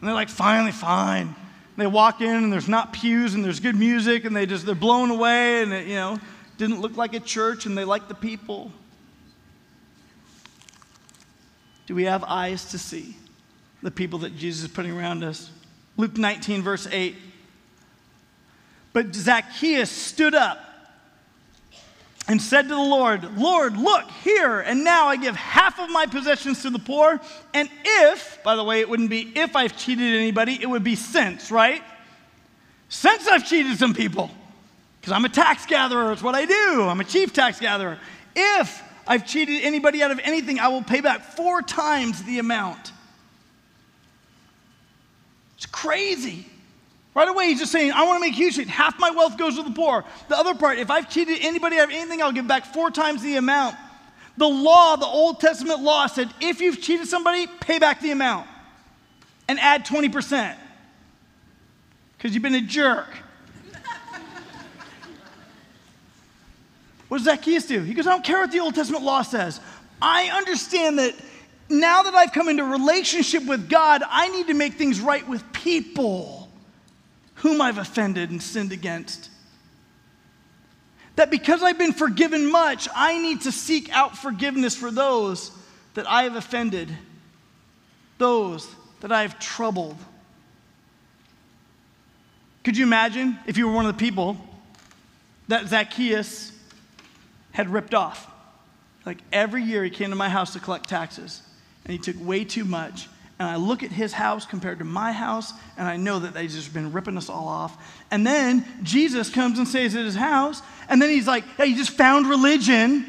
[0.00, 1.34] And they're like, finally, fine.
[1.76, 4.74] They walk in and there's not pews and there's good music and they just they're
[4.74, 6.18] blown away and it, you know
[6.56, 8.72] didn't look like a church and they like the people.
[11.86, 13.16] Do we have eyes to see
[13.82, 15.50] the people that jesus is putting around us?
[15.96, 17.14] Luke 19 verse 8
[18.92, 20.58] but zacchaeus stood up
[22.28, 26.06] and said to the Lord, Lord, look here, and now I give half of my
[26.06, 27.20] possessions to the poor.
[27.54, 30.96] And if, by the way, it wouldn't be if I've cheated anybody, it would be
[30.96, 31.82] since, right?
[32.88, 34.30] Since I've cheated some people,
[35.00, 36.82] because I'm a tax gatherer, it's what I do.
[36.82, 37.98] I'm a chief tax gatherer.
[38.34, 42.92] If I've cheated anybody out of anything, I will pay back four times the amount.
[45.56, 46.46] It's crazy.
[47.16, 48.56] Right away, he's just saying, I want to make huge.
[48.68, 50.04] Half my wealth goes to the poor.
[50.28, 53.22] The other part, if I've cheated anybody out of anything, I'll give back four times
[53.22, 53.74] the amount.
[54.36, 58.46] The law, the Old Testament law said, if you've cheated somebody, pay back the amount
[59.48, 60.56] and add 20%
[62.18, 63.08] because you've been a jerk.
[67.08, 67.80] what does Zacchaeus do?
[67.80, 69.58] He goes, I don't care what the Old Testament law says.
[70.02, 71.14] I understand that
[71.70, 75.50] now that I've come into relationship with God, I need to make things right with
[75.54, 76.45] people
[77.46, 79.30] whom I've offended and sinned against.
[81.14, 85.52] That because I've been forgiven much, I need to seek out forgiveness for those
[85.94, 86.90] that I have offended,
[88.18, 88.66] those
[89.00, 89.96] that I have troubled.
[92.64, 94.36] Could you imagine if you were one of the people
[95.46, 96.50] that Zacchaeus
[97.52, 98.28] had ripped off?
[99.04, 101.42] Like every year he came to my house to collect taxes,
[101.84, 105.12] and he took way too much, and I look at his house compared to my
[105.12, 108.02] house, and I know that they've just been ripping us all off.
[108.10, 111.76] And then Jesus comes and stays at his house, and then he's like, hey, you
[111.76, 113.04] just found religion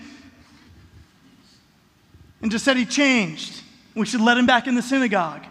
[2.42, 3.63] and just said he changed.
[3.96, 5.46] We should let him back in the synagogue.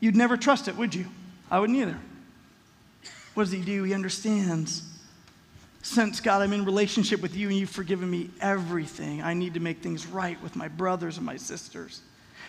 [0.00, 1.06] You'd never trust it, would you?
[1.50, 1.98] I wouldn't either.
[3.34, 3.84] What does he do?
[3.84, 4.82] He understands
[5.82, 9.20] since God, I'm in relationship with you and you've forgiven me everything.
[9.20, 12.00] I need to make things right with my brothers and my sisters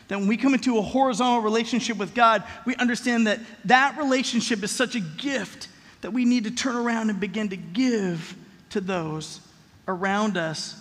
[0.08, 4.64] that when we come into a horizontal relationship with God, we understand that that relationship
[4.64, 5.68] is such a gift
[6.02, 8.36] that we need to turn around and begin to give
[8.70, 9.40] to those
[9.88, 10.80] around us.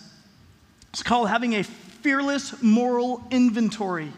[0.92, 4.12] It's called having a fearless moral inventory.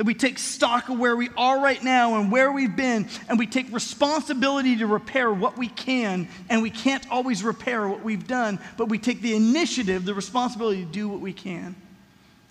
[0.00, 3.38] that we take stock of where we are right now and where we've been, and
[3.38, 8.26] we take responsibility to repair what we can, and we can't always repair what we've
[8.26, 11.76] done, but we take the initiative, the responsibility to do what we can.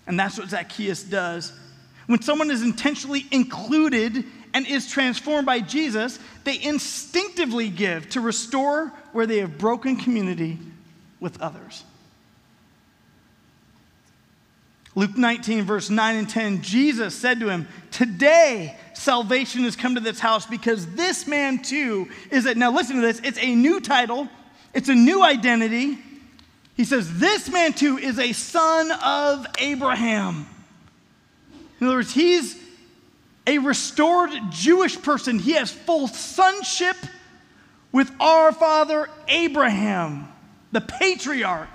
[0.06, 1.52] And that's what Zacchaeus does.
[2.10, 8.88] When someone is intentionally included and is transformed by Jesus, they instinctively give to restore
[9.12, 10.58] where they have broken community
[11.20, 11.84] with others.
[14.96, 20.00] Luke 19, verse 9 and 10, Jesus said to him, Today salvation has come to
[20.00, 22.56] this house because this man too is it.
[22.56, 24.28] Now listen to this, it's a new title,
[24.74, 25.96] it's a new identity.
[26.76, 30.48] He says, This man too is a son of Abraham.
[31.80, 32.56] In other words, he's
[33.46, 35.38] a restored Jewish person.
[35.38, 36.96] He has full sonship
[37.90, 40.28] with our father Abraham,
[40.72, 41.68] the patriarch.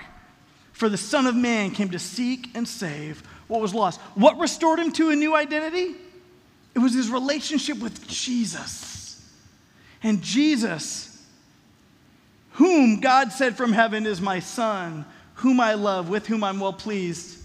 [0.74, 4.00] For the Son of Man came to seek and save what was lost.
[4.14, 5.96] What restored him to a new identity?
[6.74, 9.22] It was his relationship with Jesus.
[10.04, 11.26] And Jesus,
[12.52, 16.74] whom God said from heaven is my Son, whom I love, with whom I'm well
[16.74, 17.40] pleased.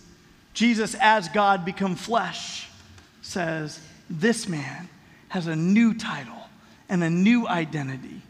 [0.60, 2.68] Jesus, as God become flesh,
[3.22, 4.90] says, This man
[5.30, 6.36] has a new title
[6.90, 8.20] and a new identity.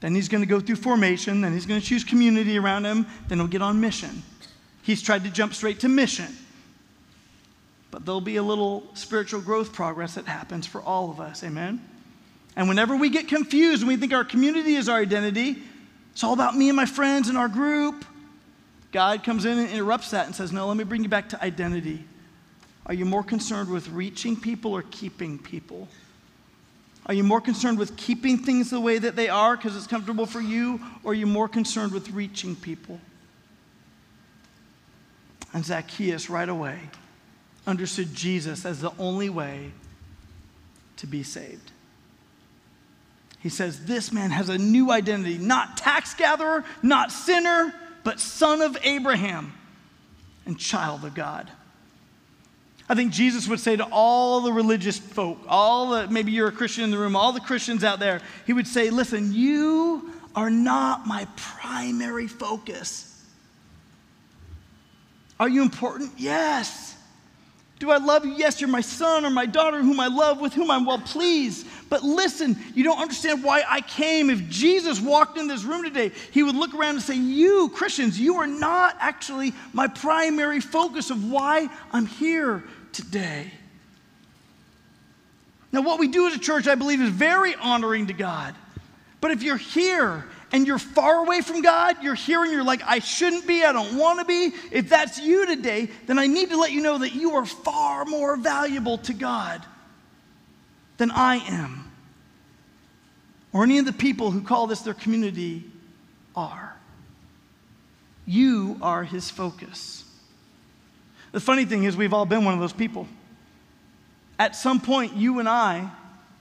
[0.00, 1.40] Then he's going to go through formation.
[1.40, 3.06] Then he's going to choose community around him.
[3.28, 4.22] Then he'll get on mission.
[4.82, 6.36] He's tried to jump straight to mission.
[7.90, 11.42] But there'll be a little spiritual growth progress that happens for all of us.
[11.42, 11.82] Amen?
[12.56, 15.62] And whenever we get confused and we think our community is our identity,
[16.12, 18.04] it's all about me and my friends and our group,
[18.92, 21.42] God comes in and interrupts that and says, No, let me bring you back to
[21.42, 22.04] identity.
[22.86, 25.88] Are you more concerned with reaching people or keeping people?
[27.06, 30.26] Are you more concerned with keeping things the way that they are because it's comfortable
[30.26, 33.00] for you, or are you more concerned with reaching people?
[35.52, 36.78] And Zacchaeus, right away,
[37.66, 39.72] understood Jesus as the only way
[40.96, 41.72] to be saved.
[43.40, 48.62] He says, This man has a new identity, not tax gatherer, not sinner, but son
[48.62, 49.52] of Abraham
[50.46, 51.50] and child of God.
[52.88, 56.52] I think Jesus would say to all the religious folk, all the, maybe you're a
[56.52, 60.50] Christian in the room, all the Christians out there, he would say, Listen, you are
[60.50, 63.06] not my primary focus.
[65.38, 66.12] Are you important?
[66.18, 66.96] Yes.
[67.80, 68.32] Do I love you?
[68.32, 71.66] Yes, you're my son or my daughter whom I love, with whom I'm well pleased.
[71.88, 74.28] But listen, you don't understand why I came.
[74.28, 78.20] If Jesus walked in this room today, he would look around and say, You, Christians,
[78.20, 82.62] you are not actually my primary focus of why I'm here
[82.92, 83.50] today.
[85.72, 88.54] Now, what we do as a church, I believe, is very honoring to God.
[89.22, 92.82] But if you're here and you're far away from God, you're here and you're like,
[92.84, 96.50] I shouldn't be, I don't want to be, if that's you today, then I need
[96.50, 99.64] to let you know that you are far more valuable to God
[100.96, 101.90] than I am,
[103.52, 105.64] or any of the people who call this their community
[106.36, 106.76] are.
[108.26, 110.04] You are His focus.
[111.32, 113.06] The funny thing is, we've all been one of those people.
[114.38, 115.90] At some point, you and I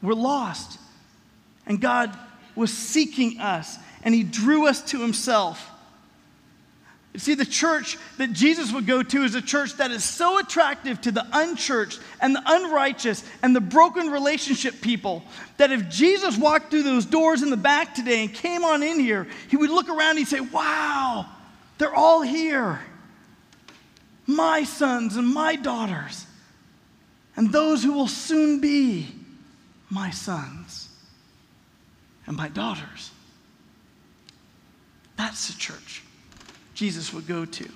[0.02, 0.80] were lost,
[1.66, 2.18] and God
[2.60, 5.66] was seeking us, and He drew us to Himself.
[7.14, 10.38] You see, the church that Jesus would go to is a church that is so
[10.40, 15.24] attractive to the unchurched and the unrighteous and the broken relationship people
[15.58, 19.00] that if Jesus walked through those doors in the back today and came on in
[19.00, 21.26] here, he would look around and he'd say, Wow,
[21.78, 22.80] they're all here
[24.28, 26.28] my sons and my daughters,
[27.36, 29.08] and those who will soon be
[29.90, 30.89] my sons
[32.30, 33.12] and my daughters.
[35.18, 36.04] That's the church
[36.76, 37.68] Jesus would go to.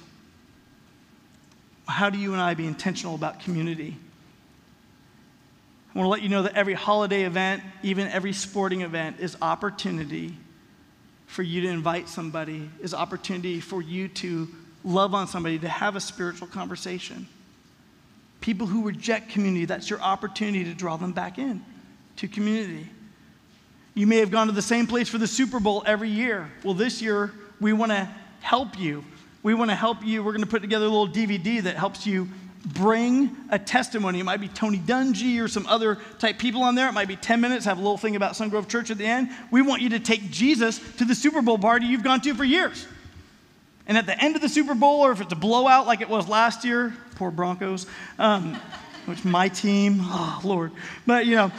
[1.85, 3.97] How do you and I be intentional about community?
[5.93, 9.35] I want to let you know that every holiday event, even every sporting event, is
[9.41, 10.37] opportunity
[11.25, 14.47] for you to invite somebody, is opportunity for you to
[14.85, 17.27] love on somebody, to have a spiritual conversation.
[18.39, 21.65] People who reject community, that's your opportunity to draw them back in
[22.17, 22.87] to community.
[23.95, 26.51] You may have gone to the same place for the Super Bowl every year.
[26.63, 28.09] Well, this year, we want to
[28.41, 29.05] help you.
[29.43, 30.23] We want to help you.
[30.23, 32.27] We're going to put together a little DVD that helps you
[32.65, 34.19] bring a testimony.
[34.19, 36.87] It might be Tony Dungy or some other type people on there.
[36.87, 39.29] It might be 10 minutes, have a little thing about Sungrove Church at the end.
[39.51, 42.45] We want you to take Jesus to the Super Bowl party you've gone to for
[42.45, 42.87] years.
[43.85, 46.07] And at the end of the Super Bowl, or if it's a blowout like it
[46.07, 47.85] was last year, poor Broncos,
[48.17, 48.55] um,
[49.05, 50.71] which my team, oh Lord,
[51.05, 51.51] but you know,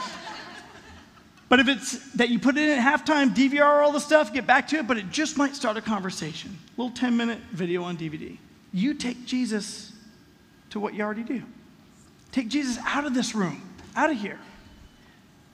[1.47, 4.47] but if it's that you put it in at halftime, DVR all the stuff, get
[4.47, 6.57] back to it, but it just might start a conversation.
[6.77, 8.37] A little 10 minute video on DVD.
[8.73, 9.93] You take Jesus
[10.71, 11.43] to what you already do.
[12.31, 13.61] Take Jesus out of this room,
[13.95, 14.39] out of here,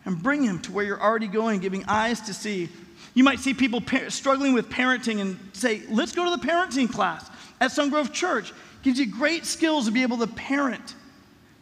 [0.06, 2.70] and bring him to where you're already going, giving eyes to see.
[3.14, 6.92] You might see people par- struggling with parenting and say, let's go to the parenting
[6.92, 7.30] class
[7.60, 8.54] at Sungrove Church.
[8.82, 10.96] Gives you great skills to be able to parent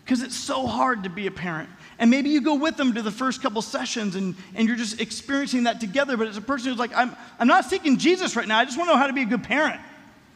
[0.06, 1.70] because it's so hard to be a parent.
[2.00, 5.02] And maybe you go with them to the first couple sessions and, and you're just
[5.02, 6.16] experiencing that together.
[6.16, 8.78] But it's a person who's like, I'm, I'm not seeking Jesus right now, I just
[8.78, 9.80] want to know how to be a good parent.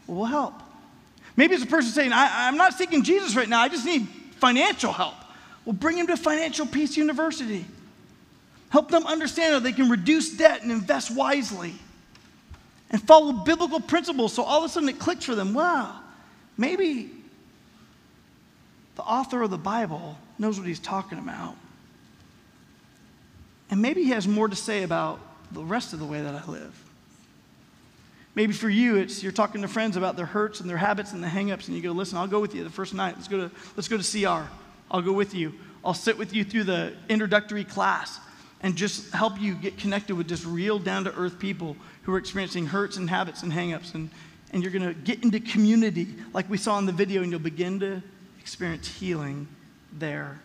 [0.06, 0.56] Well, we'll help.
[1.38, 4.08] Maybe it's a person saying, I, I'm not seeking Jesus right now, I just need
[4.36, 5.16] financial help.
[5.64, 7.66] Well, bring them to Financial Peace University.
[8.70, 11.74] Help them understand how they can reduce debt and invest wisely
[12.90, 15.54] and follow biblical principles so all of a sudden it clicks for them.
[15.54, 16.00] Wow,
[16.58, 17.12] maybe
[18.96, 21.56] the author of the Bible knows what he's talking about.
[23.70, 25.20] And maybe he has more to say about
[25.52, 26.80] the rest of the way that I live.
[28.36, 31.24] Maybe for you, it's you're talking to friends about their hurts and their habits and
[31.24, 33.16] the hangups, and you go, listen, I'll go with you the first night.
[33.16, 34.50] Let's go to, let's go to CR.
[34.90, 35.54] I'll go with you.
[35.86, 38.20] I'll sit with you through the introductory class
[38.62, 42.18] and just help you get connected with just real down to earth people who are
[42.18, 43.94] experiencing hurts and habits and hangups.
[43.94, 44.10] And,
[44.52, 47.40] and you're going to get into community like we saw in the video, and you'll
[47.40, 48.02] begin to
[48.44, 49.48] experience healing
[49.94, 50.38] there.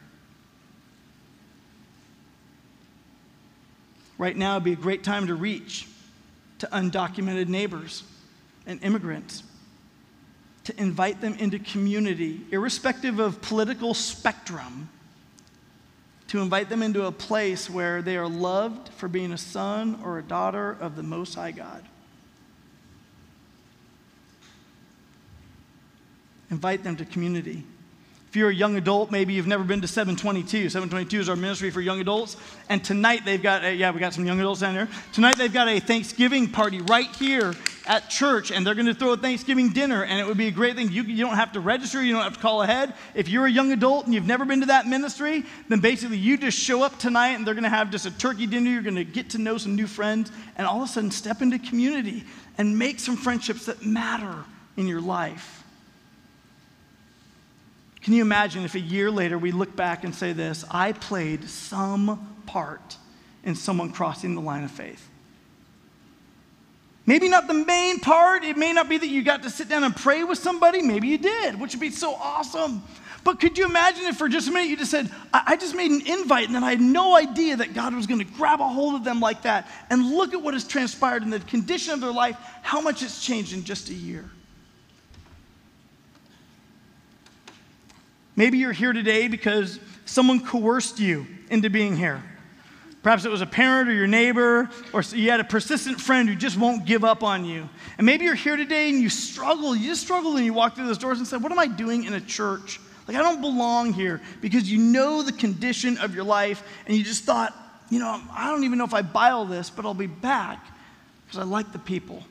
[4.19, 5.89] Right now would be a great time to reach
[6.61, 8.05] to undocumented neighbors
[8.69, 9.43] and immigrants,
[10.63, 14.89] to invite them into community, irrespective of political spectrum,
[16.29, 20.19] to invite them into a place where they are loved for being a son or
[20.19, 21.83] a daughter of the Most High God.
[26.49, 27.65] Invite them to community.
[28.39, 30.69] You're a young adult, maybe you've never been to 722.
[30.69, 32.37] 722 is our ministry for young adults.
[32.69, 34.89] And tonight they've got, a, yeah, we got some young adults down here.
[35.13, 37.53] Tonight they've got a Thanksgiving party right here
[37.89, 40.53] at church, and they're going to throw a Thanksgiving dinner, and it would be a
[40.53, 40.89] great thing.
[40.93, 42.95] You, you don't have to register, you don't have to call ahead.
[43.17, 46.39] If you're a young adult and you've never been to that ministry, then basically you
[46.39, 48.71] just show up tonight, and they're going to have just a turkey dinner.
[48.71, 51.43] You're going to get to know some new friends, and all of a sudden step
[51.43, 52.23] into community
[52.57, 54.45] and make some friendships that matter
[54.77, 55.65] in your life.
[58.09, 61.47] Can you imagine if a year later we look back and say this I played
[61.47, 62.97] some part
[63.45, 65.07] in someone crossing the line of faith?
[67.05, 68.45] Maybe not the main part.
[68.45, 70.81] It may not be that you got to sit down and pray with somebody.
[70.81, 72.83] Maybe you did, which would be so awesome.
[73.25, 75.75] But could you imagine if for just a minute you just said, I, I just
[75.75, 78.63] made an invite and then I had no idea that God was going to grab
[78.63, 81.93] a hold of them like that and look at what has transpired in the condition
[81.93, 84.31] of their life, how much it's changed in just a year?
[88.39, 92.23] Maybe you're here today because someone coerced you into being here.
[93.03, 96.37] Perhaps it was a parent or your neighbor, or you had a persistent friend who
[96.37, 97.69] just won't give up on you.
[97.97, 99.75] And maybe you're here today and you struggle.
[99.75, 102.05] You just struggle and you walk through those doors and say, What am I doing
[102.05, 102.79] in a church?
[103.09, 107.03] Like, I don't belong here because you know the condition of your life and you
[107.03, 107.53] just thought,
[107.91, 110.65] you know, I don't even know if I buy all this, but I'll be back
[111.27, 112.23] because I like the people.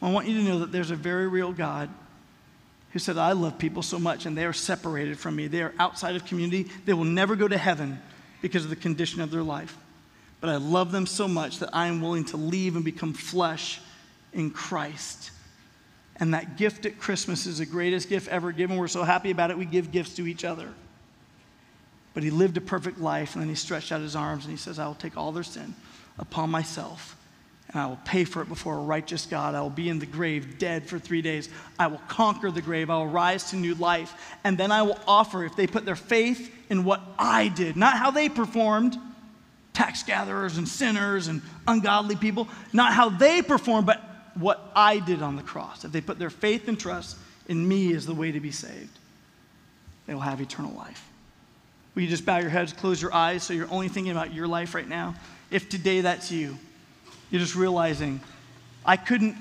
[0.00, 1.90] Well, I want you to know that there's a very real God
[2.96, 5.48] who said, I love people so much and they are separated from me.
[5.48, 6.70] They are outside of community.
[6.86, 8.00] They will never go to heaven
[8.40, 9.76] because of the condition of their life.
[10.40, 13.82] But I love them so much that I am willing to leave and become flesh
[14.32, 15.30] in Christ.
[16.16, 18.78] And that gift at Christmas is the greatest gift ever given.
[18.78, 20.70] We're so happy about it, we give gifts to each other.
[22.14, 24.56] But he lived a perfect life, and then he stretched out his arms and he
[24.56, 25.74] says, I will take all their sin
[26.18, 27.14] upon myself
[27.78, 29.54] I will pay for it before a righteous God.
[29.54, 31.48] I will be in the grave dead for three days.
[31.78, 32.90] I will conquer the grave.
[32.90, 34.14] I will rise to new life.
[34.44, 37.96] And then I will offer, if they put their faith in what I did, not
[37.96, 38.96] how they performed,
[39.72, 44.02] tax gatherers and sinners and ungodly people, not how they performed, but
[44.34, 45.84] what I did on the cross.
[45.84, 47.16] If they put their faith and trust
[47.48, 48.98] in me as the way to be saved,
[50.06, 51.08] they will have eternal life.
[51.94, 54.46] Will you just bow your heads, close your eyes so you're only thinking about your
[54.46, 55.14] life right now?
[55.50, 56.58] If today that's you,
[57.30, 58.20] you're just realizing
[58.84, 59.36] I couldn't,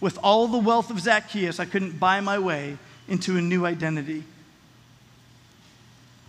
[0.00, 4.24] with all the wealth of Zacchaeus, I couldn't buy my way into a new identity.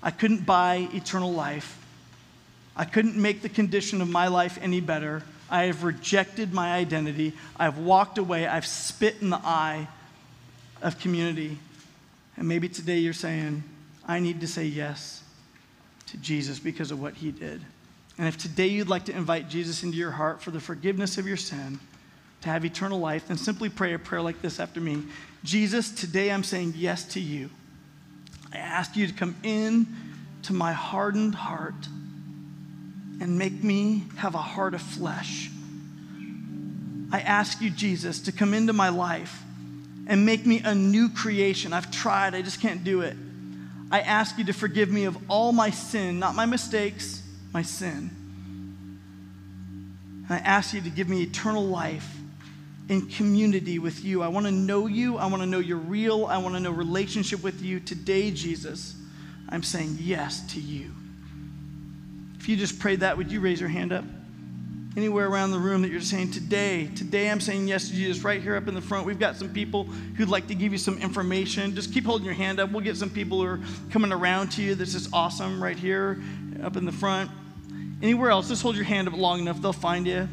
[0.04, 1.78] I couldn't buy eternal life.
[2.76, 5.24] I couldn't make the condition of my life any better.
[5.50, 7.34] I have rejected my identity.
[7.58, 8.48] I've walked away.
[8.48, 9.88] I've spit in the eye
[10.82, 11.58] of community.
[12.38, 13.64] And maybe today you're saying,
[14.08, 15.24] I need to say yes
[16.08, 17.62] to Jesus because of what he did.
[18.22, 21.28] And if today you'd like to invite Jesus into your heart for the forgiveness of
[21.28, 21.80] your sin,
[22.42, 25.02] to have eternal life, then simply pray a prayer like this after me
[25.44, 27.50] Jesus, today I'm saying yes to you.
[28.54, 29.88] I ask you to come in
[30.44, 31.88] to my hardened heart
[33.20, 35.50] and make me have a heart of flesh.
[37.12, 39.42] I ask you, Jesus, to come into my life
[40.06, 41.74] and make me a new creation.
[41.74, 43.18] I've tried, I just can't do it.
[43.90, 47.21] I ask you to forgive me of all my sin, not my mistakes,
[47.54, 48.10] my sin.
[50.28, 52.18] And I ask you to give me eternal life
[52.90, 54.22] in community with you.
[54.22, 55.18] I want to know you.
[55.18, 56.26] I want to know you're real.
[56.26, 57.80] I want to know relationship with you.
[57.80, 58.96] Today, Jesus,
[59.50, 60.92] I'm saying yes to you.
[62.40, 64.04] If you just prayed that, would you raise your hand up?
[64.98, 68.42] Anywhere around the room that you're saying, Today, today I'm saying yes to Jesus, right
[68.42, 69.06] here up in the front.
[69.06, 71.76] We've got some people who'd like to give you some information.
[71.76, 72.72] Just keep holding your hand up.
[72.72, 74.76] We'll get some people who are coming around to you.
[74.76, 76.22] This is awesome right here
[76.62, 77.32] up in the front.
[78.02, 80.28] Anywhere else, just hold your hand up long enough, they'll find you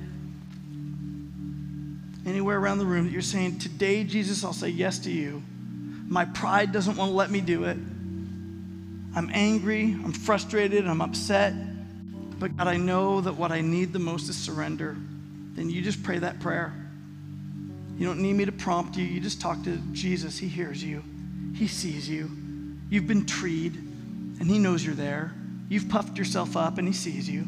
[2.29, 5.43] anywhere around the room that you're saying, Today, Jesus, I'll say yes to you.
[6.07, 7.77] My pride doesn't want to let me do it.
[9.17, 11.55] I'm angry, I'm frustrated, I'm upset.
[12.39, 14.97] But God, I know that what I need the most is surrender.
[15.55, 16.73] Then you just pray that prayer.
[17.97, 19.05] You don't need me to prompt you.
[19.05, 20.39] You just talk to Jesus.
[20.39, 21.03] He hears you,
[21.55, 22.31] He sees you.
[22.91, 25.33] You've been treed, and He knows you're there.
[25.69, 27.47] You've puffed yourself up, and He sees you.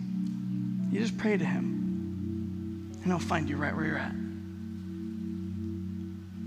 [0.90, 4.14] You just pray to Him, and He'll find you right where you're at.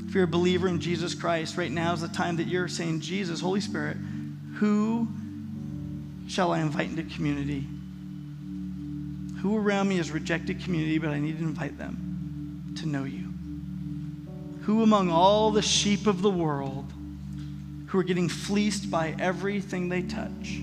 [0.08, 3.00] If you're a believer in Jesus Christ, right now is the time that you're saying,
[3.00, 3.98] Jesus, Holy Spirit,
[4.56, 5.08] who
[6.28, 7.66] shall I invite into community?
[9.42, 13.34] Who around me has rejected community, but I need to invite them to know you?
[14.66, 16.94] Who among all the sheep of the world
[17.88, 20.60] who are getting fleeced by everything they touch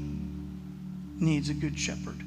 [1.18, 2.22] needs a good shepherd?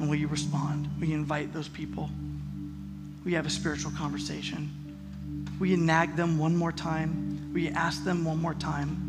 [0.00, 0.88] And will you respond?
[0.98, 2.08] Will you invite those people?
[3.22, 4.70] Will you have a spiritual conversation?
[5.60, 7.50] Will you nag them one more time?
[7.52, 9.06] Will you ask them one more time?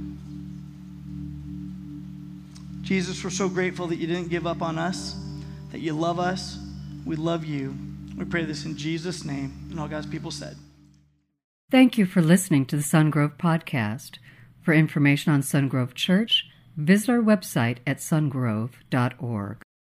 [2.82, 5.16] Jesus, we're so grateful that you didn't give up on us,
[5.72, 6.60] that you love us.
[7.06, 7.74] We love you.
[8.18, 9.68] We pray this in Jesus' name.
[9.72, 10.58] And all God's people said.
[11.72, 14.18] Thank you for listening to the Sungrove Podcast.
[14.62, 19.62] For information on Sungrove Church, visit our website at sungrove.org.